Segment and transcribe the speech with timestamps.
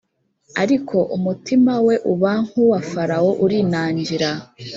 [0.61, 4.29] Ariko umutima we uba nkuwa farawo urinangira